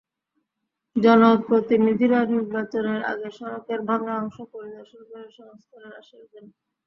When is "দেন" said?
6.31-6.45